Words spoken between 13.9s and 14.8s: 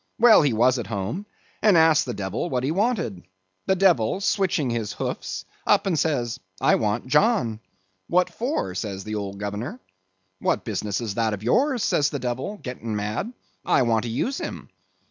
to use him.